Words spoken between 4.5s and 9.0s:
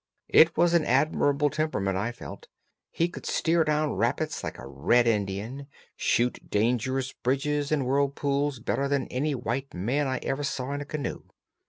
a red Indian, shoot dangerous bridges and whirlpools better